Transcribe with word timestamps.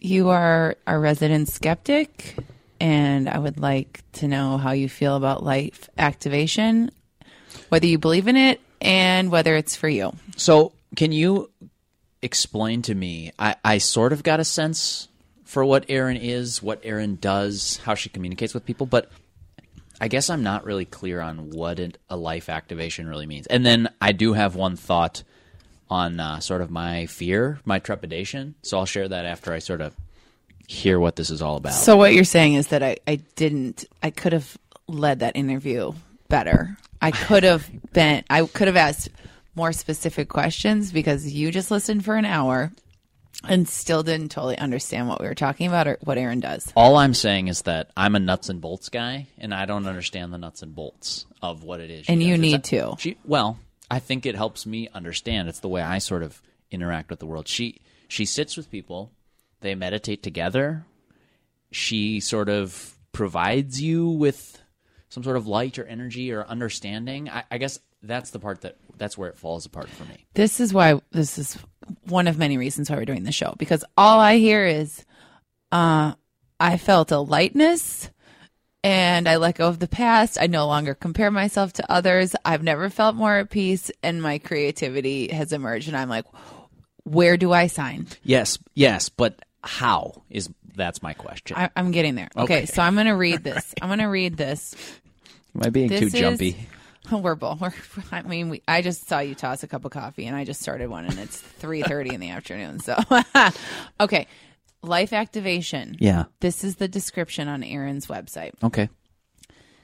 you 0.00 0.30
are 0.30 0.76
a 0.86 0.98
resident 0.98 1.48
skeptic, 1.48 2.36
and 2.80 3.28
I 3.28 3.38
would 3.38 3.58
like 3.58 4.02
to 4.12 4.28
know 4.28 4.56
how 4.56 4.72
you 4.72 4.88
feel 4.88 5.16
about 5.16 5.42
life 5.42 5.88
activation, 5.98 6.90
whether 7.68 7.86
you 7.86 7.98
believe 7.98 8.26
in 8.26 8.36
it, 8.36 8.60
and 8.80 9.30
whether 9.30 9.54
it's 9.54 9.76
for 9.76 9.88
you. 9.88 10.12
So, 10.36 10.72
can 10.96 11.12
you 11.12 11.50
explain 12.22 12.82
to 12.82 12.94
me? 12.94 13.32
I, 13.38 13.56
I 13.64 13.78
sort 13.78 14.12
of 14.12 14.22
got 14.22 14.40
a 14.40 14.44
sense 14.44 15.08
for 15.44 15.64
what 15.64 15.86
Erin 15.88 16.16
is, 16.16 16.62
what 16.62 16.80
Erin 16.82 17.16
does, 17.16 17.78
how 17.84 17.94
she 17.94 18.08
communicates 18.08 18.54
with 18.54 18.64
people, 18.64 18.86
but 18.86 19.10
I 20.00 20.08
guess 20.08 20.30
I'm 20.30 20.42
not 20.42 20.64
really 20.64 20.86
clear 20.86 21.20
on 21.20 21.50
what 21.50 21.78
a 22.08 22.16
life 22.16 22.48
activation 22.48 23.06
really 23.06 23.26
means. 23.26 23.46
And 23.48 23.66
then 23.66 23.90
I 24.00 24.12
do 24.12 24.32
have 24.32 24.56
one 24.56 24.76
thought 24.76 25.22
on 25.90 26.20
uh, 26.20 26.40
sort 26.40 26.62
of 26.62 26.70
my 26.70 27.06
fear, 27.06 27.60
my 27.64 27.78
trepidation. 27.78 28.54
So 28.62 28.78
I'll 28.78 28.86
share 28.86 29.08
that 29.08 29.26
after 29.26 29.52
I 29.52 29.58
sort 29.58 29.80
of 29.80 29.94
hear 30.66 31.00
what 31.00 31.16
this 31.16 31.30
is 31.30 31.42
all 31.42 31.56
about. 31.56 31.72
So, 31.72 31.96
what 31.96 32.14
you're 32.14 32.24
saying 32.24 32.54
is 32.54 32.68
that 32.68 32.82
I, 32.82 32.98
I 33.06 33.16
didn't, 33.34 33.84
I 34.02 34.10
could 34.10 34.32
have 34.32 34.56
led 34.86 35.18
that 35.18 35.36
interview 35.36 35.92
better. 36.28 36.76
I 37.02 37.10
could 37.10 37.42
have 37.42 37.68
been, 37.92 38.24
I 38.30 38.44
could 38.44 38.68
have 38.68 38.76
asked 38.76 39.08
more 39.54 39.72
specific 39.72 40.28
questions 40.28 40.92
because 40.92 41.32
you 41.32 41.50
just 41.50 41.70
listened 41.70 42.04
for 42.04 42.14
an 42.14 42.24
hour 42.24 42.70
and 43.48 43.68
still 43.68 44.02
didn't 44.02 44.30
totally 44.30 44.58
understand 44.58 45.08
what 45.08 45.20
we 45.20 45.26
were 45.26 45.34
talking 45.34 45.66
about 45.66 45.88
or 45.88 45.98
what 46.02 46.18
Erin 46.18 46.40
does. 46.40 46.72
All 46.76 46.96
I'm 46.96 47.14
saying 47.14 47.48
is 47.48 47.62
that 47.62 47.90
I'm 47.96 48.14
a 48.14 48.20
nuts 48.20 48.48
and 48.48 48.60
bolts 48.60 48.90
guy, 48.90 49.26
and 49.38 49.54
I 49.54 49.64
don't 49.64 49.86
understand 49.86 50.32
the 50.32 50.38
nuts 50.38 50.62
and 50.62 50.74
bolts 50.74 51.26
of 51.42 51.64
what 51.64 51.80
it 51.80 51.90
is. 51.90 52.06
And 52.08 52.22
you 52.22 52.34
does. 52.34 52.40
need 52.40 52.54
It's 52.56 52.68
to. 52.70 52.94
She, 52.98 53.16
well, 53.24 53.58
I 53.90 53.98
think 53.98 54.24
it 54.24 54.36
helps 54.36 54.66
me 54.66 54.88
understand. 54.94 55.48
It's 55.48 55.60
the 55.60 55.68
way 55.68 55.82
I 55.82 55.98
sort 55.98 56.22
of 56.22 56.40
interact 56.70 57.10
with 57.10 57.18
the 57.18 57.26
world. 57.26 57.48
She 57.48 57.80
she 58.08 58.24
sits 58.24 58.56
with 58.56 58.70
people, 58.70 59.12
they 59.60 59.74
meditate 59.74 60.22
together. 60.22 60.84
She 61.72 62.20
sort 62.20 62.48
of 62.48 62.96
provides 63.12 63.80
you 63.80 64.08
with 64.08 64.60
some 65.08 65.22
sort 65.22 65.36
of 65.36 65.46
light 65.46 65.78
or 65.78 65.84
energy 65.84 66.32
or 66.32 66.44
understanding. 66.44 67.28
I, 67.28 67.44
I 67.50 67.58
guess 67.58 67.78
that's 68.02 68.30
the 68.30 68.38
part 68.38 68.62
that 68.62 68.76
that's 68.96 69.18
where 69.18 69.28
it 69.28 69.36
falls 69.36 69.66
apart 69.66 69.88
for 69.88 70.04
me. 70.04 70.26
This 70.34 70.60
is 70.60 70.72
why 70.72 71.00
this 71.10 71.38
is 71.38 71.58
one 72.04 72.28
of 72.28 72.38
many 72.38 72.58
reasons 72.58 72.88
why 72.90 72.96
we're 72.96 73.04
doing 73.04 73.24
the 73.24 73.32
show 73.32 73.54
because 73.58 73.84
all 73.96 74.20
I 74.20 74.38
hear 74.38 74.64
is 74.64 75.04
uh 75.72 76.14
I 76.60 76.76
felt 76.76 77.10
a 77.10 77.18
lightness 77.18 78.10
and 78.82 79.28
I 79.28 79.36
let 79.36 79.56
go 79.56 79.68
of 79.68 79.78
the 79.78 79.88
past. 79.88 80.38
I 80.40 80.46
no 80.46 80.66
longer 80.66 80.94
compare 80.94 81.30
myself 81.30 81.72
to 81.74 81.92
others. 81.92 82.34
I've 82.44 82.62
never 82.62 82.88
felt 82.90 83.14
more 83.16 83.36
at 83.36 83.50
peace 83.50 83.90
and 84.02 84.22
my 84.22 84.38
creativity 84.38 85.28
has 85.32 85.52
emerged 85.52 85.88
and 85.88 85.96
I'm 85.96 86.08
like 86.08 86.24
where 87.04 87.36
do 87.38 87.50
I 87.52 87.66
sign? 87.66 88.06
Yes, 88.22 88.58
yes, 88.74 89.08
but 89.08 89.40
how 89.64 90.22
is 90.30 90.48
that's 90.76 91.02
my 91.02 91.14
question. 91.14 91.56
I, 91.56 91.70
I'm 91.74 91.90
getting 91.90 92.14
there. 92.14 92.28
Okay, 92.36 92.42
Okay. 92.58 92.66
so 92.66 92.82
I'm 92.82 92.94
going 92.94 93.06
to 93.06 93.12
read 93.16 93.42
this. 93.44 93.74
I'm 93.80 93.88
going 93.88 93.98
to 94.00 94.04
read 94.06 94.36
this. 94.36 94.74
Am 95.54 95.62
I 95.64 95.70
being 95.70 95.88
This 95.88 96.00
too 96.00 96.06
is- 96.06 96.12
jumpy? 96.12 96.68
We're 97.10 97.34
both. 97.34 97.60
We're, 97.60 97.72
I 98.12 98.22
mean, 98.22 98.50
we, 98.50 98.62
I 98.68 98.82
just 98.82 99.08
saw 99.08 99.18
you 99.18 99.34
toss 99.34 99.62
a 99.64 99.66
cup 99.66 99.84
of 99.84 99.90
coffee, 99.90 100.26
and 100.26 100.36
I 100.36 100.44
just 100.44 100.60
started 100.60 100.88
one, 100.90 101.06
and 101.06 101.18
it's 101.18 101.40
three 101.40 101.82
thirty 101.82 102.14
in 102.14 102.20
the 102.20 102.30
afternoon. 102.30 102.78
So, 102.78 102.96
okay, 103.98 104.28
life 104.82 105.12
activation. 105.12 105.96
Yeah. 105.98 106.24
This 106.40 106.64
is 106.64 106.76
the 106.76 106.88
description 106.88 107.48
on 107.48 107.62
Erin's 107.62 108.06
website. 108.06 108.52
Okay. 108.62 108.88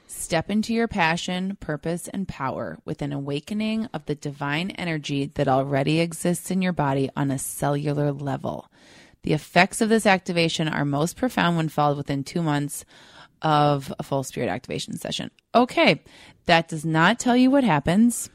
Step 0.07 0.49
into 0.49 0.73
your 0.73 0.87
passion, 0.87 1.57
purpose, 1.59 2.07
and 2.07 2.27
power 2.27 2.77
with 2.85 3.01
an 3.01 3.11
awakening 3.11 3.85
of 3.93 4.05
the 4.05 4.15
divine 4.15 4.71
energy 4.71 5.31
that 5.35 5.47
already 5.49 5.99
exists 5.99 6.49
in 6.49 6.61
your 6.61 6.71
body 6.71 7.09
on 7.15 7.29
a 7.29 7.37
cellular 7.37 8.11
level. 8.13 8.71
The 9.23 9.33
effects 9.33 9.81
of 9.81 9.89
this 9.89 10.05
activation 10.05 10.69
are 10.69 10.85
most 10.85 11.17
profound 11.17 11.57
when 11.57 11.67
followed 11.67 11.97
within 11.97 12.23
two 12.23 12.41
months 12.41 12.85
of 13.41 13.93
a 13.99 14.03
full 14.03 14.23
spirit 14.23 14.49
activation 14.49 14.97
session. 14.97 15.29
Okay, 15.53 16.01
that 16.45 16.69
does 16.69 16.85
not 16.85 17.19
tell 17.19 17.35
you 17.35 17.51
what 17.51 17.63
happens. 17.65 18.29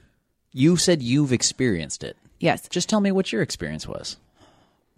You 0.52 0.76
said 0.76 1.02
you've 1.02 1.32
experienced 1.32 2.04
it. 2.04 2.16
Yes, 2.38 2.68
Just 2.68 2.88
tell 2.88 3.00
me 3.00 3.12
what 3.12 3.32
your 3.32 3.40
experience 3.40 3.86
was. 3.86 4.16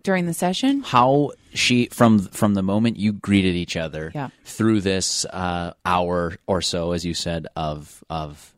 During 0.05 0.27
the 0.27 0.35
session. 0.35 0.83
How 0.83 1.33
she 1.53 1.87
from 1.87 2.21
from 2.21 2.55
the 2.55 2.63
moment 2.63 2.97
you 2.97 3.13
greeted 3.13 3.57
each 3.57 3.77
other 3.77 4.13
Yeah. 4.15 4.29
through 4.45 4.83
this 4.83 5.25
uh, 5.25 5.73
hour 5.85 6.37
or 6.47 6.63
so, 6.63 6.93
as 6.93 7.05
you 7.05 7.15
said, 7.15 7.49
of 7.57 8.05
of 8.09 8.55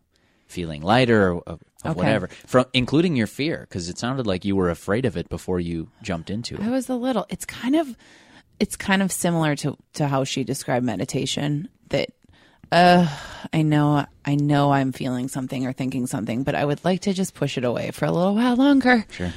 feeling 0.47 0.83
lighter 0.83 1.33
or 1.33 1.43
of, 1.47 1.61
of 1.85 1.91
Okay. 1.93 1.95
whatever, 1.99 2.29
from 2.47 2.65
including 2.73 3.17
your 3.17 3.27
fear, 3.27 3.67
because 3.69 3.89
it 3.89 3.99
sounded 3.99 4.27
like 4.27 4.45
you 4.45 4.55
were 4.57 4.71
afraid 4.71 5.05
of 5.07 5.17
it 5.17 5.29
before 5.29 5.59
you 5.61 5.89
jumped 6.03 6.31
into 6.31 6.55
it. 6.57 6.63
I 6.63 6.69
was 6.71 6.89
a 6.89 6.95
little. 6.95 7.27
It's 7.29 7.45
kind 7.45 7.75
of, 7.77 7.97
it's 8.61 8.77
kind 8.77 9.03
of 9.03 9.11
similar 9.13 9.55
to 9.57 9.77
to 9.95 10.07
how 10.09 10.25
she 10.25 10.45
described 10.45 10.85
meditation. 10.87 11.69
That, 11.91 12.11
uh, 12.73 13.07
I 13.53 13.63
know, 13.63 14.07
I 14.25 14.35
know, 14.35 14.73
I'm 14.73 14.91
feeling 14.93 15.29
something 15.29 15.67
or 15.67 15.73
thinking 15.73 16.07
something, 16.09 16.43
but 16.43 16.55
I 16.57 16.65
would 16.65 16.85
like 16.85 17.03
to 17.03 17.13
just 17.13 17.35
push 17.35 17.57
it 17.59 17.65
away 17.65 17.91
for 17.93 18.07
a 18.07 18.11
little 18.11 18.35
while 18.35 18.57
longer. 18.57 19.05
Sure. 19.11 19.33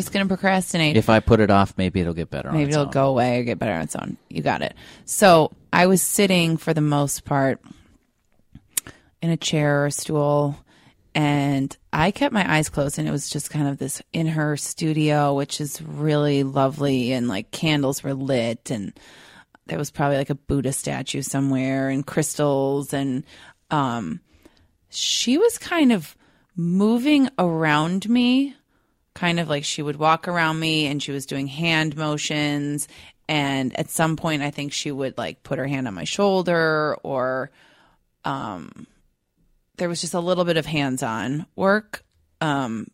Just 0.00 0.12
gonna 0.12 0.26
procrastinate. 0.26 0.96
If 0.96 1.08
I 1.08 1.20
put 1.20 1.40
it 1.40 1.50
off, 1.50 1.74
maybe 1.76 2.00
it'll 2.00 2.14
get 2.14 2.30
better. 2.30 2.48
on 2.48 2.56
Maybe 2.56 2.70
it'll 2.70 2.86
own. 2.86 2.90
go 2.90 3.08
away 3.08 3.38
or 3.40 3.44
get 3.44 3.58
better 3.58 3.74
on 3.74 3.82
its 3.82 3.94
own. 3.96 4.16
You 4.28 4.42
got 4.42 4.62
it. 4.62 4.74
So 5.04 5.52
I 5.72 5.86
was 5.86 6.02
sitting 6.02 6.56
for 6.56 6.72
the 6.72 6.80
most 6.80 7.24
part 7.24 7.60
in 9.22 9.30
a 9.30 9.36
chair 9.36 9.82
or 9.82 9.86
a 9.86 9.90
stool, 9.90 10.56
and 11.14 11.76
I 11.92 12.10
kept 12.10 12.32
my 12.32 12.50
eyes 12.50 12.68
closed, 12.68 12.98
and 12.98 13.06
it 13.06 13.10
was 13.10 13.28
just 13.28 13.50
kind 13.50 13.68
of 13.68 13.78
this 13.78 14.00
in 14.12 14.26
her 14.28 14.56
studio, 14.56 15.34
which 15.34 15.60
is 15.60 15.82
really 15.82 16.42
lovely, 16.42 17.12
and 17.12 17.28
like 17.28 17.50
candles 17.50 18.02
were 18.02 18.14
lit, 18.14 18.70
and 18.70 18.92
there 19.66 19.78
was 19.78 19.90
probably 19.90 20.16
like 20.16 20.30
a 20.30 20.34
Buddha 20.34 20.72
statue 20.72 21.22
somewhere, 21.22 21.90
and 21.90 22.06
crystals, 22.06 22.94
and 22.94 23.24
um, 23.70 24.20
she 24.88 25.36
was 25.36 25.58
kind 25.58 25.92
of 25.92 26.16
moving 26.56 27.28
around 27.38 28.08
me 28.08 28.54
kind 29.14 29.40
of 29.40 29.48
like 29.48 29.64
she 29.64 29.82
would 29.82 29.96
walk 29.96 30.28
around 30.28 30.58
me 30.58 30.86
and 30.86 31.02
she 31.02 31.12
was 31.12 31.26
doing 31.26 31.46
hand 31.46 31.96
motions. 31.96 32.88
And 33.28 33.78
at 33.78 33.90
some 33.90 34.16
point 34.16 34.42
i 34.42 34.50
think 34.50 34.72
she 34.72 34.90
would 34.90 35.16
like 35.16 35.42
put 35.42 35.58
her 35.58 35.66
hand 35.66 35.86
on 35.86 35.94
my 35.94 36.04
shoulder 36.04 36.96
or 37.02 37.50
um 38.24 38.86
there 39.76 39.88
was 39.88 40.00
just 40.00 40.14
a 40.14 40.20
little 40.20 40.44
bit 40.44 40.56
of 40.56 40.66
hands-on 40.66 41.46
work. 41.56 42.02
Um 42.40 42.88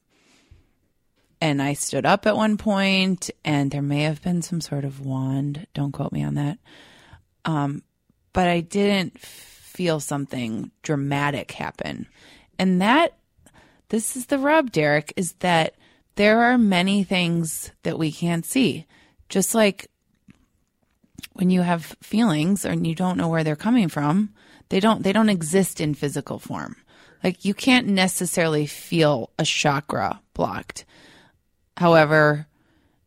and 1.41 1.63
i 1.63 1.73
stood 1.73 2.07
up 2.07 2.27
at 2.27 2.37
one 2.37 2.57
point 2.57 3.31
and 3.45 3.71
there 3.71 3.83
may 3.83 4.03
have 4.03 4.23
been 4.23 4.43
some 4.43 4.61
sort 4.61 4.85
of 4.85 5.05
wand. 5.05 5.67
Don't 5.75 5.93
quote 5.93 6.13
me 6.13 6.23
on 6.23 6.35
that. 6.35 6.59
Um 7.45 7.83
but 8.33 8.49
i 8.49 8.61
didn't 8.61 9.19
feel 9.19 10.01
something 10.01 10.71
dramatic 10.83 11.53
happen. 11.53 12.07
And 12.59 12.81
that 12.81 13.19
this 13.89 14.17
is 14.17 14.27
the 14.27 14.39
rub, 14.39 14.73
Derek, 14.73 15.13
is 15.17 15.33
that 15.41 15.75
there 16.17 16.43
are 16.43 16.59
many 16.59 17.05
things 17.05 17.71
that 17.83 17.99
we 17.99 18.11
can't 18.11 18.45
see. 18.45 18.87
Just 19.29 19.55
like 19.55 19.89
when 21.35 21.51
you 21.51 21.63
have 21.63 21.97
feelings 22.03 22.65
and 22.65 22.87
you 22.87 22.95
don't 22.95 23.19
know 23.19 23.29
where 23.29 23.45
they're 23.45 23.57
coming 23.57 23.89
from, 23.89 24.31
they 24.69 24.81
don't 24.81 25.03
they 25.03 25.13
don't 25.13 25.29
exist 25.29 25.81
in 25.81 25.95
physical 25.95 26.39
form. 26.39 26.77
Like 27.23 27.45
you 27.45 27.55
can't 27.55 27.87
necessarily 27.87 28.67
feel 28.67 29.31
a 29.39 29.45
chakra 29.45 30.21
blocked. 30.35 30.85
However, 31.77 32.47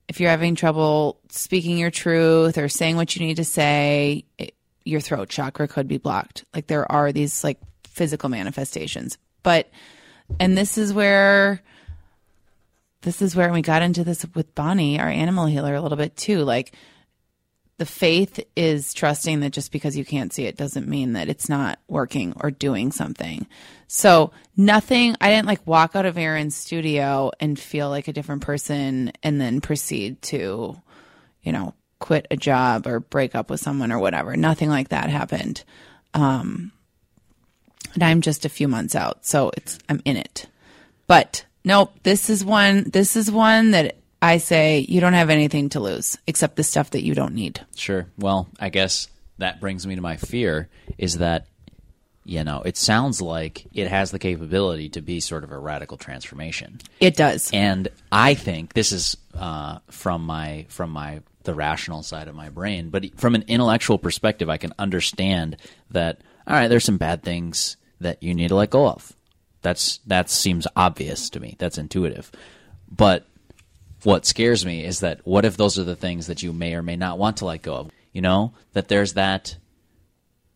if 0.07 0.19
you're 0.19 0.29
having 0.29 0.55
trouble 0.55 1.19
speaking 1.29 1.77
your 1.77 1.91
truth 1.91 2.57
or 2.57 2.69
saying 2.69 2.95
what 2.95 3.15
you 3.15 3.25
need 3.25 3.37
to 3.37 3.45
say, 3.45 4.25
it, 4.37 4.55
your 4.85 5.01
throat 5.01 5.29
chakra 5.29 5.67
could 5.67 5.87
be 5.87 5.97
blocked. 5.97 6.45
Like 6.53 6.67
there 6.67 6.89
are 6.91 7.11
these 7.11 7.43
like 7.43 7.59
physical 7.87 8.29
manifestations. 8.29 9.17
But 9.43 9.69
and 10.39 10.57
this 10.57 10.77
is 10.77 10.93
where 10.93 11.61
this 13.01 13.21
is 13.21 13.35
where 13.35 13.51
we 13.51 13.61
got 13.61 13.81
into 13.81 14.03
this 14.03 14.25
with 14.33 14.53
Bonnie, 14.55 14.99
our 14.99 15.07
animal 15.07 15.45
healer, 15.45 15.73
a 15.75 15.81
little 15.81 15.97
bit 15.97 16.17
too. 16.17 16.43
Like 16.43 16.73
the 17.77 17.85
faith 17.85 18.41
is 18.57 18.93
trusting 18.93 19.39
that 19.39 19.53
just 19.53 19.71
because 19.71 19.95
you 19.95 20.03
can't 20.03 20.33
see 20.33 20.45
it 20.45 20.57
doesn't 20.57 20.87
mean 20.87 21.13
that 21.13 21.29
it's 21.29 21.47
not 21.47 21.79
working 21.87 22.33
or 22.35 22.51
doing 22.51 22.91
something. 22.91 23.47
So 23.87 24.31
nothing, 24.57 25.15
I 25.21 25.29
didn't 25.29 25.47
like 25.47 25.65
walk 25.65 25.95
out 25.95 26.05
of 26.05 26.17
Erin's 26.17 26.57
studio 26.57 27.31
and 27.39 27.57
feel 27.57 27.89
like 27.89 28.09
a 28.09 28.13
different 28.13 28.41
person 28.41 29.13
and 29.23 29.39
then 29.39 29.61
proceed 29.61 30.21
to, 30.23 30.79
you 31.41 31.51
know, 31.53 31.73
quit 31.99 32.27
a 32.29 32.37
job 32.37 32.85
or 32.85 32.99
break 32.99 33.33
up 33.33 33.49
with 33.49 33.61
someone 33.61 33.93
or 33.93 33.99
whatever. 33.99 34.35
Nothing 34.35 34.69
like 34.69 34.89
that 34.89 35.09
happened. 35.09 35.63
Um, 36.13 36.73
and 37.93 38.03
I'm 38.03 38.21
just 38.21 38.45
a 38.45 38.49
few 38.49 38.67
months 38.67 38.93
out, 38.93 39.25
so 39.25 39.51
it's 39.55 39.79
I'm 39.87 40.01
in 40.05 40.17
it. 40.17 40.47
But 41.07 41.45
nope, 41.63 41.93
this 42.03 42.29
is 42.29 42.43
one. 42.43 42.83
This 42.89 43.15
is 43.15 43.31
one 43.31 43.71
that 43.71 43.97
I 44.21 44.37
say 44.37 44.79
you 44.79 45.01
don't 45.01 45.13
have 45.13 45.29
anything 45.29 45.69
to 45.69 45.79
lose 45.79 46.17
except 46.27 46.55
the 46.55 46.63
stuff 46.63 46.91
that 46.91 47.03
you 47.03 47.13
don't 47.15 47.33
need. 47.33 47.65
Sure. 47.75 48.07
Well, 48.17 48.47
I 48.59 48.69
guess 48.69 49.07
that 49.37 49.59
brings 49.59 49.87
me 49.87 49.95
to 49.95 50.01
my 50.01 50.17
fear 50.17 50.69
is 50.97 51.19
that 51.19 51.47
you 52.29 52.43
know, 52.43 52.61
it 52.61 52.77
sounds 52.77 53.23
like 53.23 53.65
it 53.73 53.87
has 53.87 54.11
the 54.11 54.19
capability 54.19 54.89
to 54.89 55.01
be 55.01 55.19
sort 55.19 55.43
of 55.43 55.51
a 55.51 55.57
radical 55.57 55.97
transformation. 55.97 56.79
It 56.99 57.15
does. 57.15 57.49
And 57.51 57.87
I 58.11 58.35
think 58.35 58.73
this 58.73 58.91
is 58.91 59.17
uh, 59.33 59.79
from 59.89 60.25
my 60.25 60.67
from 60.69 60.91
my 60.91 61.21
the 61.43 61.55
rational 61.55 62.03
side 62.03 62.27
of 62.27 62.35
my 62.35 62.49
brain, 62.49 62.91
but 62.91 63.19
from 63.19 63.33
an 63.33 63.45
intellectual 63.47 63.97
perspective, 63.97 64.47
I 64.47 64.57
can 64.57 64.73
understand 64.77 65.57
that. 65.89 66.21
All 66.45 66.53
right, 66.53 66.67
there's 66.67 66.85
some 66.85 66.97
bad 66.97 67.23
things 67.23 67.77
that 67.99 68.21
you 68.21 68.35
need 68.35 68.49
to 68.49 68.55
let 68.55 68.69
go 68.69 68.87
of. 68.87 69.11
That's 69.61 69.99
that 70.07 70.29
seems 70.29 70.67
obvious 70.75 71.29
to 71.31 71.39
me. 71.39 71.55
That's 71.59 71.77
intuitive. 71.77 72.31
But 72.89 73.25
what 74.03 74.25
scares 74.25 74.65
me 74.65 74.85
is 74.85 75.01
that 75.01 75.19
what 75.25 75.45
if 75.45 75.57
those 75.57 75.77
are 75.77 75.83
the 75.83 75.95
things 75.95 76.27
that 76.27 76.41
you 76.41 76.53
may 76.53 76.73
or 76.75 76.81
may 76.81 76.95
not 76.95 77.17
want 77.17 77.37
to 77.37 77.45
let 77.45 77.61
go 77.61 77.75
of? 77.75 77.91
You 78.13 78.21
know, 78.21 78.53
that 78.73 78.87
there's 78.87 79.13
that 79.13 79.57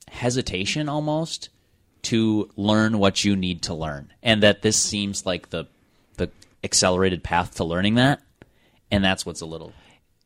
hesitation 0.10 0.90
almost 0.90 1.50
to 2.04 2.50
learn 2.56 3.00
what 3.00 3.24
you 3.24 3.36
need 3.36 3.64
to 3.64 3.74
learn. 3.74 4.12
And 4.22 4.44
that 4.44 4.62
this 4.62 4.78
seems 4.78 5.26
like 5.26 5.50
the 5.50 5.66
the 6.18 6.30
accelerated 6.64 7.24
path 7.24 7.56
to 7.56 7.64
learning 7.64 7.96
that. 7.96 8.22
And 8.92 9.04
that's 9.04 9.26
what's 9.26 9.42
a 9.42 9.46
little 9.46 9.74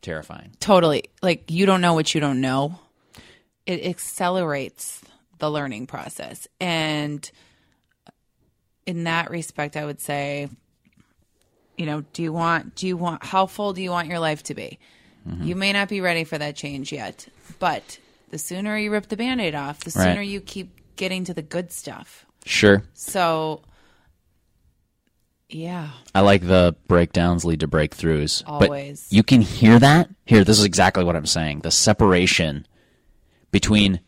terrifying. 0.01 0.51
Totally. 0.59 1.05
Like 1.21 1.49
you 1.49 1.65
don't 1.65 1.81
know 1.81 1.93
what 1.93 2.13
you 2.13 2.21
don't 2.21 2.41
know. 2.41 2.79
It 3.65 3.85
accelerates 3.85 5.01
the 5.39 5.49
learning 5.51 5.87
process. 5.87 6.47
And 6.59 7.29
in 8.87 9.03
that 9.03 9.29
respect, 9.29 9.77
I 9.77 9.85
would 9.85 10.01
say, 10.01 10.49
you 11.77 11.85
know, 11.85 12.03
do 12.13 12.23
you 12.23 12.33
want, 12.33 12.73
do 12.73 12.87
you 12.87 12.97
want, 12.97 13.23
how 13.23 13.45
full 13.45 13.73
do 13.73 13.83
you 13.83 13.91
want 13.91 14.07
your 14.07 14.17
life 14.17 14.41
to 14.43 14.55
be? 14.55 14.79
Mm-hmm. 15.27 15.43
You 15.43 15.55
may 15.55 15.73
not 15.73 15.89
be 15.89 16.01
ready 16.01 16.23
for 16.23 16.37
that 16.37 16.55
change 16.55 16.91
yet, 16.91 17.27
but 17.59 17.99
the 18.31 18.37
sooner 18.37 18.77
you 18.77 18.89
rip 18.89 19.07
the 19.09 19.17
band 19.17 19.41
aid 19.41 19.53
off, 19.53 19.81
the 19.81 19.91
Right. 19.95 20.05
sooner 20.05 20.21
you 20.21 20.41
keep 20.41 20.95
getting 20.95 21.25
to 21.25 21.33
the 21.33 21.41
good 21.41 21.71
stuff. 21.71 22.25
Sure. 22.45 22.81
So, 22.93 23.61
yeah. 25.49 25.89
I 26.15 26.21
like 26.21 26.47
the 26.47 26.75
breakdowns 26.87 27.43
lead 27.43 27.59
to 27.59 27.67
breakthroughs. 27.67 28.41
Always. 28.47 29.07
But 29.09 29.15
you 29.15 29.21
can 29.21 29.41
hear 29.41 29.79
that? 29.79 30.09
Here, 30.25 30.43
this 30.43 30.57
is 30.57 30.65
exactly 30.65 31.03
what 31.03 31.15
I'm 31.15 31.25
saying. 31.25 31.59
The 31.59 31.71
separation 31.71 32.65
between 33.51 33.99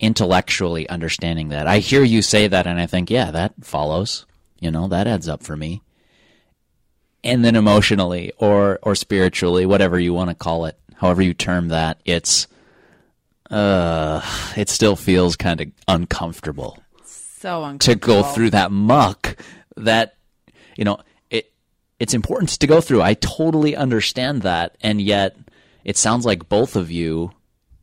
intellectually 0.00 0.88
understanding 0.88 1.50
that. 1.50 1.66
I 1.68 1.78
hear 1.78 2.02
you 2.02 2.22
say 2.22 2.48
that 2.48 2.66
and 2.66 2.80
I 2.80 2.86
think, 2.86 3.10
yeah, 3.10 3.30
that 3.30 3.52
follows. 3.62 4.26
You 4.58 4.70
know, 4.70 4.88
that 4.88 5.06
adds 5.06 5.28
up 5.28 5.42
for 5.42 5.56
me. 5.56 5.82
And 7.22 7.44
then 7.44 7.54
emotionally 7.54 8.32
or 8.38 8.78
or 8.82 8.94
spiritually, 8.94 9.66
whatever 9.66 10.00
you 10.00 10.12
want 10.14 10.30
to 10.30 10.34
call 10.34 10.64
it, 10.64 10.78
however 10.96 11.20
you 11.22 11.34
term 11.34 11.68
that, 11.68 12.00
it's 12.04 12.46
uh 13.50 14.22
it 14.56 14.68
still 14.68 14.96
feels 14.96 15.36
kind 15.36 15.60
of 15.60 15.68
uncomfortable 15.88 16.78
So 17.04 17.64
uncomfortable. 17.64 17.78
to 17.78 18.22
go 18.22 18.22
through 18.22 18.50
that 18.50 18.70
muck 18.70 19.36
that 19.76 20.14
you 20.76 20.84
know 20.84 21.00
it 21.30 21.52
it's 21.98 22.14
important 22.14 22.50
to 22.50 22.66
go 22.68 22.80
through 22.80 23.02
i 23.02 23.14
totally 23.14 23.74
understand 23.74 24.42
that 24.42 24.76
and 24.82 25.00
yet 25.00 25.36
it 25.82 25.96
sounds 25.96 26.24
like 26.24 26.48
both 26.48 26.76
of 26.76 26.92
you 26.92 27.32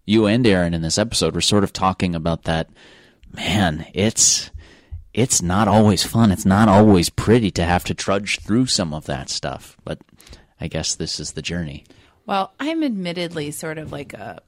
you 0.07 0.25
and 0.25 0.48
Erin 0.48 0.74
in 0.74 0.81
this 0.81 0.98
episode 0.98 1.36
were 1.36 1.42
sort 1.42 1.63
of 1.63 1.71
talking 1.71 2.15
about 2.15 2.44
that 2.45 2.69
man 3.31 3.86
it's 3.94 4.50
it's 5.13 5.42
not 5.42 5.68
always 5.68 6.04
fun 6.04 6.31
it's 6.31 6.45
not 6.45 6.68
always 6.69 7.09
pretty 7.12 7.51
to 7.51 7.63
have 7.63 7.83
to 7.83 7.94
trudge 7.94 8.39
through 8.39 8.65
some 8.65 8.94
of 8.94 9.06
that 9.06 9.30
stuff 9.30 9.77
but 9.83 10.00
i 10.62 10.68
guess 10.68 10.95
this 10.95 11.19
is 11.19 11.33
the 11.33 11.42
journey 11.42 11.83
Well, 12.25 12.54
I'm 12.59 12.83
admittedly 12.83 13.51
sort 13.51 13.77
of 13.77 13.92
like 13.92 14.13
a 14.13 14.42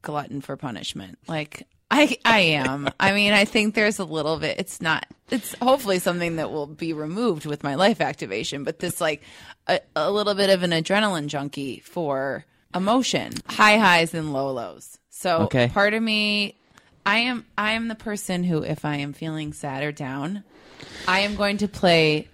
glutton 0.00 0.40
for 0.40 0.56
punishment. 0.56 1.18
Like 1.28 1.66
I 1.90 2.16
I 2.24 2.40
am. 2.56 2.88
I 2.98 3.12
mean, 3.12 3.34
I 3.34 3.44
think 3.44 3.74
there's 3.74 3.98
a 3.98 4.04
little 4.04 4.38
bit 4.38 4.58
it's 4.58 4.80
not 4.80 5.04
it's 5.30 5.54
hopefully 5.60 5.98
something 5.98 6.36
that 6.36 6.50
will 6.50 6.66
be 6.66 6.94
removed 6.94 7.44
with 7.44 7.62
my 7.62 7.74
life 7.74 8.00
activation, 8.00 8.64
but 8.64 8.78
this 8.78 8.98
like 8.98 9.22
a, 9.66 9.80
a 9.94 10.10
little 10.10 10.34
bit 10.34 10.48
of 10.48 10.62
an 10.62 10.70
adrenaline 10.70 11.26
junkie 11.26 11.80
for 11.80 12.46
emotion, 12.74 13.32
high 13.48 13.78
highs 13.78 14.14
and 14.14 14.32
low 14.32 14.50
lows. 14.52 14.98
So 15.10 15.42
Okay. 15.42 15.68
part 15.68 15.94
of 15.94 16.02
me 16.02 16.56
I 17.04 17.18
am 17.18 17.44
I 17.58 17.72
am 17.72 17.88
the 17.88 17.94
person 17.94 18.44
who 18.44 18.62
if 18.62 18.84
I 18.84 18.96
am 18.96 19.12
feeling 19.12 19.52
sad 19.52 19.82
or 19.82 19.92
down, 19.92 20.44
I 21.08 21.20
am 21.20 21.34
going 21.36 21.58
to 21.58 21.68
play 21.68 22.28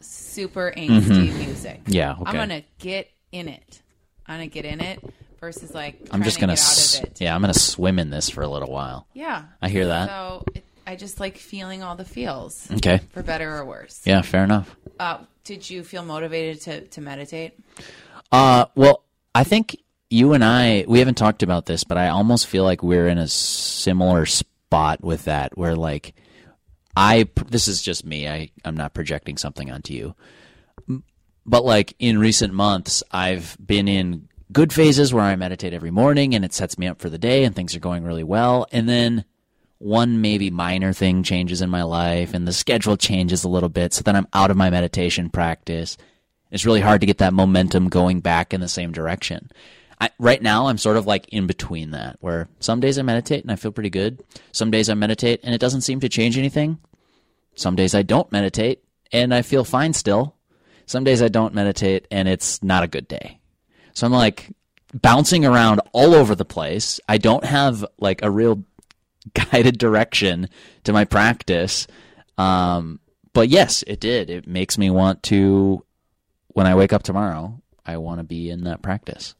super 0.00 0.72
angsty 0.76 1.32
music. 1.36 1.82
Mm-hmm. 1.84 1.92
Yeah, 1.92 2.16
I'm 2.24 2.34
gonna 2.34 2.62
get 2.78 3.10
in 3.30 3.48
it. 3.48 3.82
I'm 4.26 4.36
gonna 4.36 4.46
get 4.48 4.64
in 4.64 4.80
it 4.80 5.00
versus 5.40 5.74
like 5.74 5.98
i'm 6.12 6.22
just 6.22 6.38
gonna 6.38 6.52
get 6.52 6.60
out 6.60 6.64
s- 6.68 6.98
of 7.00 7.04
it. 7.04 7.20
yeah 7.20 7.34
i'm 7.34 7.40
gonna 7.40 7.52
swim 7.52 7.98
in 7.98 8.10
this 8.10 8.30
for 8.30 8.42
a 8.42 8.46
little 8.48 8.70
while 8.70 9.08
Yeah, 9.12 9.42
I 9.60 9.68
hear 9.68 9.86
that. 9.88 10.08
So 10.08 10.44
it, 10.54 10.64
I 10.86 10.94
just 10.94 11.18
like 11.18 11.36
feeling 11.36 11.82
all 11.82 11.96
the 11.96 12.04
feels, 12.04 12.70
okay 12.70 13.00
for 13.10 13.24
better 13.24 13.56
or 13.56 13.64
worse. 13.64 14.00
yeah 14.04 14.22
fair 14.22 14.44
enough 14.44 14.76
Uh, 15.00 15.18
did 15.42 15.68
you 15.68 15.82
feel 15.82 16.04
motivated 16.04 16.60
to 16.62 16.80
to 16.82 17.00
meditate? 17.00 17.58
Uh, 18.30 18.66
well, 18.76 19.01
I 19.34 19.44
think 19.44 19.76
you 20.10 20.34
and 20.34 20.44
I 20.44 20.84
we 20.86 20.98
haven't 20.98 21.16
talked 21.16 21.42
about 21.42 21.66
this, 21.66 21.84
but 21.84 21.96
I 21.96 22.08
almost 22.08 22.46
feel 22.46 22.64
like 22.64 22.82
we're 22.82 23.08
in 23.08 23.18
a 23.18 23.28
similar 23.28 24.26
spot 24.26 25.02
with 25.02 25.24
that, 25.24 25.56
where 25.56 25.74
like 25.74 26.14
I 26.96 27.28
this 27.46 27.68
is 27.68 27.82
just 27.82 28.04
me. 28.04 28.28
I 28.28 28.50
I'm 28.64 28.76
not 28.76 28.94
projecting 28.94 29.38
something 29.38 29.70
onto 29.70 29.94
you, 29.94 30.14
but 31.46 31.64
like 31.64 31.94
in 31.98 32.18
recent 32.18 32.52
months, 32.52 33.02
I've 33.10 33.56
been 33.64 33.88
in 33.88 34.28
good 34.52 34.72
phases 34.72 35.14
where 35.14 35.24
I 35.24 35.34
meditate 35.36 35.72
every 35.72 35.90
morning 35.90 36.34
and 36.34 36.44
it 36.44 36.52
sets 36.52 36.76
me 36.76 36.86
up 36.86 37.00
for 37.00 37.08
the 37.08 37.16
day 37.16 37.44
and 37.44 37.56
things 37.56 37.74
are 37.74 37.80
going 37.80 38.04
really 38.04 38.24
well, 38.24 38.66
and 38.70 38.86
then 38.86 39.24
one 39.78 40.20
maybe 40.20 40.48
minor 40.50 40.92
thing 40.92 41.24
changes 41.24 41.60
in 41.60 41.68
my 41.68 41.82
life 41.82 42.34
and 42.34 42.46
the 42.46 42.52
schedule 42.52 42.96
changes 42.96 43.42
a 43.42 43.48
little 43.48 43.68
bit. 43.68 43.92
So 43.92 44.02
then 44.02 44.14
i'm 44.14 44.28
out 44.32 44.52
of 44.52 44.56
my 44.56 44.70
meditation 44.70 45.28
practice 45.28 45.96
it's 46.52 46.64
really 46.64 46.80
hard 46.80 47.00
to 47.00 47.06
get 47.06 47.18
that 47.18 47.34
momentum 47.34 47.88
going 47.88 48.20
back 48.20 48.54
in 48.54 48.60
the 48.60 48.68
same 48.68 48.92
direction. 48.92 49.50
I, 50.00 50.10
right 50.18 50.42
now 50.42 50.66
i'm 50.66 50.78
sort 50.78 50.96
of 50.96 51.06
like 51.06 51.28
in 51.28 51.46
between 51.46 51.92
that 51.92 52.16
where 52.20 52.48
some 52.58 52.80
days 52.80 52.98
i 52.98 53.02
meditate 53.02 53.42
and 53.42 53.52
i 53.52 53.56
feel 53.56 53.72
pretty 53.72 53.90
good. 53.90 54.22
Some 54.52 54.70
days 54.70 54.88
i 54.88 54.94
meditate 54.94 55.40
and 55.42 55.54
it 55.54 55.60
doesn't 55.60 55.82
seem 55.82 56.00
to 56.00 56.08
change 56.08 56.38
anything. 56.38 56.78
Some 57.54 57.76
days 57.76 57.94
i 57.94 58.02
don't 58.02 58.30
meditate 58.30 58.84
and 59.12 59.34
i 59.34 59.42
feel 59.42 59.64
fine 59.64 59.92
still. 59.92 60.36
Some 60.86 61.04
days 61.04 61.22
i 61.22 61.28
don't 61.28 61.54
meditate 61.54 62.06
and 62.10 62.28
it's 62.28 62.62
not 62.62 62.84
a 62.84 62.88
good 62.88 63.08
day. 63.08 63.40
So 63.94 64.06
i'm 64.06 64.12
like 64.12 64.50
bouncing 64.92 65.44
around 65.44 65.80
all 65.92 66.14
over 66.14 66.34
the 66.34 66.44
place. 66.44 67.00
I 67.08 67.18
don't 67.18 67.44
have 67.44 67.84
like 67.98 68.22
a 68.22 68.30
real 68.30 68.64
guided 69.34 69.78
direction 69.78 70.48
to 70.84 70.92
my 70.92 71.04
practice. 71.04 71.86
Um, 72.38 73.00
but 73.32 73.48
yes, 73.48 73.82
it 73.86 74.00
did. 74.00 74.30
It 74.30 74.46
makes 74.46 74.76
me 74.76 74.90
want 74.90 75.22
to, 75.24 75.84
when 76.54 76.66
I 76.66 76.74
wake 76.74 76.92
up 76.92 77.02
tomorrow, 77.02 77.60
I 77.84 77.96
want 77.98 78.18
to 78.20 78.24
be 78.24 78.50
in 78.50 78.64
that 78.64 78.82
practice. 78.82 79.34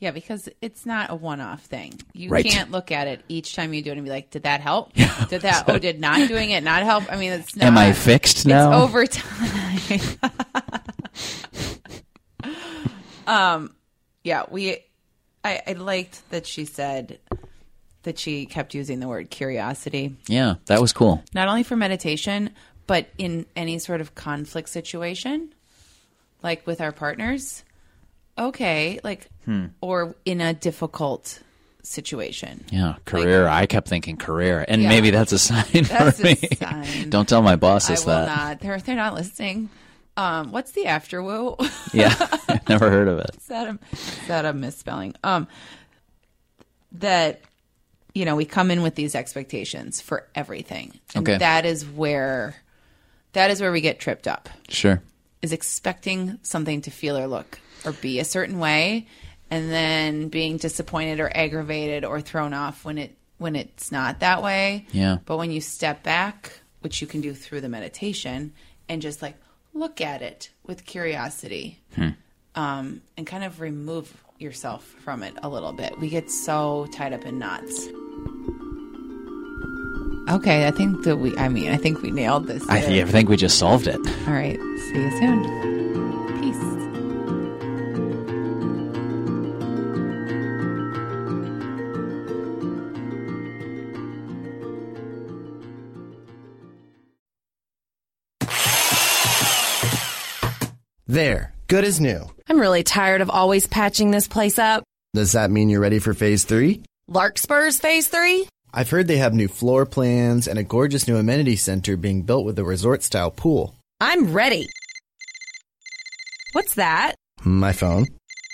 Yeah, 0.00 0.10
because 0.10 0.48
it's 0.60 0.84
not 0.84 1.10
a 1.10 1.14
one-off 1.14 1.62
thing. 1.64 1.94
You 2.12 2.28
Right. 2.28 2.44
can't 2.44 2.70
look 2.70 2.92
at 2.92 3.06
it 3.08 3.22
each 3.28 3.54
time 3.56 3.72
you 3.72 3.80
do 3.82 3.90
it 3.90 3.96
and 3.96 4.04
be 4.04 4.10
like, 4.10 4.30
"Did 4.30 4.42
that 4.42 4.60
help? 4.60 4.92
Did 4.92 5.42
that? 5.42 5.64
Oh, 5.68 5.78
did 5.78 5.98
not 6.00 6.28
doing 6.28 6.50
it 6.50 6.62
not 6.62 6.82
help?" 6.82 7.10
I 7.10 7.16
mean, 7.16 7.32
it's 7.32 7.56
not. 7.56 7.64
Am 7.66 7.78
I 7.78 7.92
fixed 7.92 8.44
now? 8.46 8.72
It's 8.72 8.82
over 8.84 9.06
time. 9.06 10.18
um, 13.26 13.74
yeah, 14.22 14.44
we. 14.50 14.78
I, 15.42 15.60
I 15.66 15.72
liked 15.74 16.28
that 16.30 16.46
she 16.46 16.64
said 16.64 17.18
that 18.02 18.18
she 18.18 18.46
kept 18.46 18.74
using 18.74 19.00
the 19.00 19.08
word 19.08 19.30
curiosity, 19.30 20.14
yeah, 20.28 20.54
that 20.66 20.80
was 20.80 20.92
cool. 20.92 21.22
not 21.34 21.48
only 21.48 21.62
for 21.62 21.74
meditation, 21.76 22.50
but 22.86 23.06
in 23.16 23.46
any 23.56 23.78
sort 23.78 24.00
of 24.02 24.14
conflict 24.14 24.68
situation, 24.68 25.54
like 26.44 26.64
with 26.66 26.80
our 26.80 26.92
partners. 26.92 27.64
Okay, 28.38 29.00
like, 29.02 29.28
Hmm. 29.44 29.66
or 29.80 30.14
in 30.24 30.40
a 30.40 30.52
difficult 30.54 31.40
situation. 31.82 32.64
Yeah, 32.70 32.94
career. 33.04 33.46
I 33.46 33.66
kept 33.66 33.88
thinking 33.88 34.16
career, 34.16 34.64
and 34.66 34.82
Yeah. 34.82 34.88
maybe 34.88 35.10
that's 35.10 35.32
a 35.32 35.38
sign 35.38 35.64
That's 35.84 36.20
for 36.20 36.26
a 36.26 36.30
me. 36.30 36.36
sign. 36.58 37.10
Don't 37.10 37.28
tell 37.28 37.42
my 37.42 37.52
I 37.52 37.56
bosses 37.56 38.04
will 38.06 38.14
that. 38.14 38.26
not. 38.26 38.60
They're 38.60 38.78
they're 38.80 38.96
not 38.96 39.14
listening. 39.14 39.68
Um, 40.16 40.52
what's 40.52 40.70
the 40.72 40.86
after 40.86 41.22
woo? 41.22 41.56
Yeah, 41.92 42.14
I've 42.48 42.68
never 42.68 42.90
heard 42.90 43.08
of 43.08 43.18
it. 43.18 43.30
is 43.36 43.46
that 43.46 43.66
a, 43.68 43.78
is 43.92 44.28
that 44.28 44.44
a 44.44 44.52
misspelling? 44.52 45.14
Um, 45.24 45.46
that 46.92 47.40
you 48.14 48.24
know 48.24 48.36
we 48.36 48.44
come 48.44 48.70
in 48.70 48.82
with 48.82 48.94
these 48.94 49.14
expectations 49.14 50.00
for 50.00 50.26
everything, 50.34 50.98
and 51.14 51.28
Okay. 51.28 51.38
that 51.38 51.64
is 51.66 51.84
where 51.86 52.56
that 53.32 53.50
is 53.50 53.60
where 53.60 53.72
we 53.72 53.80
get 53.80 53.98
tripped 54.00 54.26
up. 54.28 54.48
Sure. 54.68 55.02
Is 55.44 55.52
expecting 55.52 56.38
something 56.42 56.80
to 56.80 56.90
feel 56.90 57.18
or 57.18 57.26
look 57.26 57.58
or 57.84 57.92
be 57.92 58.18
a 58.18 58.24
certain 58.24 58.58
way, 58.58 59.06
and 59.50 59.70
then 59.70 60.28
being 60.28 60.56
disappointed 60.56 61.20
or 61.20 61.30
aggravated 61.36 62.02
or 62.02 62.22
thrown 62.22 62.54
off 62.54 62.82
when 62.82 62.96
it 62.96 63.14
when 63.36 63.54
it's 63.54 63.92
not 63.92 64.20
that 64.20 64.42
way. 64.42 64.86
Yeah. 64.92 65.18
But 65.26 65.36
when 65.36 65.50
you 65.50 65.60
step 65.60 66.02
back, 66.02 66.60
which 66.80 67.02
you 67.02 67.06
can 67.06 67.20
do 67.20 67.34
through 67.34 67.60
the 67.60 67.68
meditation, 67.68 68.54
and 68.88 69.02
just 69.02 69.20
like 69.20 69.36
look 69.74 70.00
at 70.00 70.22
it 70.22 70.48
with 70.66 70.86
curiosity, 70.86 71.78
um, 72.54 73.02
and 73.18 73.26
kind 73.26 73.44
of 73.44 73.60
remove 73.60 74.24
yourself 74.38 74.82
from 75.04 75.22
it 75.22 75.34
a 75.42 75.48
little 75.50 75.74
bit. 75.74 75.98
We 76.00 76.08
get 76.08 76.30
so 76.30 76.86
tied 76.90 77.12
up 77.12 77.26
in 77.26 77.38
knots. 77.38 77.86
Okay, 80.28 80.66
I 80.66 80.70
think 80.70 81.04
that 81.04 81.18
we. 81.18 81.36
I 81.36 81.48
mean, 81.48 81.70
I 81.70 81.76
think 81.76 82.00
we 82.02 82.10
nailed 82.10 82.46
this. 82.46 82.66
I 82.68 82.78
here. 82.80 83.06
I 83.06 83.10
think 83.10 83.28
we 83.28 83.36
just 83.36 83.58
solved 83.58 83.86
it. 83.86 83.96
All 84.26 84.32
right. 84.32 84.56
See 84.56 85.02
you 85.02 85.10
soon. 85.18 85.42
Peace. 86.40 86.56
There, 101.06 101.52
good 101.68 101.84
as 101.84 102.00
new. 102.00 102.28
I'm 102.48 102.58
really 102.58 102.82
tired 102.82 103.20
of 103.20 103.28
always 103.30 103.66
patching 103.66 104.10
this 104.10 104.26
place 104.26 104.58
up. 104.58 104.82
Does 105.12 105.32
that 105.32 105.50
mean 105.50 105.68
you're 105.68 105.80
ready 105.80 105.98
for 105.98 106.14
phase 106.14 106.44
three? 106.44 106.82
Larkspur's 107.08 107.78
phase 107.78 108.08
three? 108.08 108.48
I've 108.76 108.90
heard 108.90 109.06
they 109.06 109.18
have 109.18 109.32
new 109.32 109.46
floor 109.46 109.86
plans 109.86 110.48
and 110.48 110.58
a 110.58 110.64
gorgeous 110.64 111.06
new 111.06 111.16
amenity 111.16 111.54
center 111.54 111.96
being 111.96 112.22
built 112.22 112.44
with 112.44 112.58
a 112.58 112.64
resort 112.64 113.04
style 113.04 113.30
pool. 113.30 113.76
I'm 114.00 114.32
ready. 114.32 114.68
What's 116.54 116.74
that? 116.74 117.14
My 117.44 117.72
phone. 117.72 118.06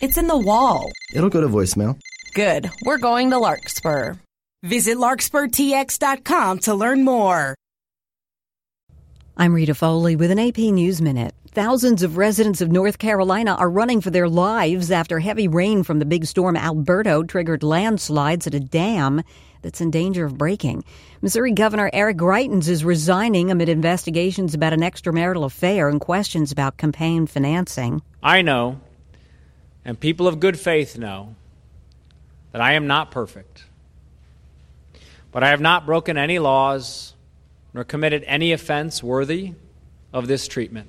It's 0.02 0.18
in 0.18 0.26
the 0.26 0.36
wall. 0.36 0.90
It'll 1.14 1.30
go 1.30 1.40
to 1.40 1.48
voicemail. 1.48 1.98
Good. 2.34 2.70
We're 2.84 2.98
going 2.98 3.30
to 3.30 3.38
Larkspur. 3.38 4.16
Visit 4.62 4.98
larkspurtx.com 4.98 6.58
to 6.60 6.74
learn 6.74 7.02
more. 7.02 7.54
I'm 9.38 9.54
Rita 9.54 9.74
Foley 9.74 10.16
with 10.16 10.30
an 10.30 10.38
AP 10.38 10.58
News 10.58 11.00
Minute. 11.00 11.34
Thousands 11.52 12.02
of 12.02 12.18
residents 12.18 12.60
of 12.60 12.70
North 12.70 12.98
Carolina 12.98 13.54
are 13.54 13.70
running 13.70 14.02
for 14.02 14.10
their 14.10 14.28
lives 14.28 14.90
after 14.90 15.18
heavy 15.18 15.48
rain 15.48 15.82
from 15.82 15.98
the 15.98 16.04
big 16.04 16.26
storm 16.26 16.56
Alberto 16.56 17.22
triggered 17.22 17.62
landslides 17.62 18.46
at 18.46 18.54
a 18.54 18.60
dam 18.60 19.22
that's 19.62 19.80
in 19.80 19.90
danger 19.90 20.24
of 20.24 20.38
breaking. 20.38 20.84
Missouri 21.22 21.52
Governor 21.52 21.90
Eric 21.92 22.16
Greitens 22.16 22.68
is 22.68 22.84
resigning 22.84 23.50
amid 23.50 23.68
investigations 23.68 24.54
about 24.54 24.72
an 24.72 24.80
extramarital 24.80 25.44
affair 25.44 25.88
and 25.88 26.00
questions 26.00 26.52
about 26.52 26.76
campaign 26.76 27.26
financing. 27.26 28.02
I 28.22 28.42
know, 28.42 28.80
and 29.84 29.98
people 29.98 30.26
of 30.26 30.40
good 30.40 30.58
faith 30.58 30.98
know, 30.98 31.34
that 32.52 32.60
I 32.60 32.72
am 32.72 32.86
not 32.86 33.10
perfect. 33.10 33.64
But 35.32 35.44
I 35.44 35.50
have 35.50 35.60
not 35.60 35.86
broken 35.86 36.16
any 36.16 36.38
laws 36.38 37.14
nor 37.72 37.84
committed 37.84 38.24
any 38.26 38.52
offense 38.52 39.02
worthy 39.02 39.54
of 40.12 40.26
this 40.26 40.48
treatment. 40.48 40.88